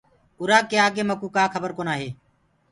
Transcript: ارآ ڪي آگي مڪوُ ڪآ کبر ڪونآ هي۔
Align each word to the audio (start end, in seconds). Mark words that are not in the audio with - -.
ارآ 0.41 0.57
ڪي 0.69 0.77
آگي 0.85 1.03
مڪوُ 1.09 1.27
ڪآ 1.35 1.43
کبر 1.53 1.71
ڪونآ 1.77 1.93
هي۔ 2.01 2.09